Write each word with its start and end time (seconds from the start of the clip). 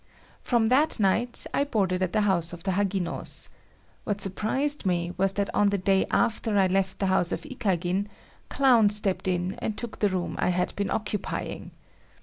From 0.41 0.69
that 0.69 0.99
night 0.99 1.45
I 1.53 1.63
boarded 1.63 2.01
at 2.01 2.11
the 2.11 2.21
house 2.21 2.53
of 2.53 2.63
the 2.63 2.71
Haginos. 2.71 3.49
What 4.03 4.19
surprised 4.19 4.83
me 4.83 5.13
was 5.15 5.33
that 5.33 5.51
on 5.53 5.67
the 5.69 5.77
day 5.77 6.07
after 6.09 6.57
I 6.57 6.65
left 6.65 6.97
the 6.97 7.05
house 7.05 7.31
of 7.31 7.45
Ikagin, 7.45 8.07
Clown 8.49 8.89
stepped 8.89 9.27
in 9.27 9.59
and 9.59 9.77
took 9.77 9.99
the 9.99 10.09
room 10.09 10.37
I 10.39 10.49
had 10.49 10.75
been 10.75 10.89
occupying. 10.89 11.69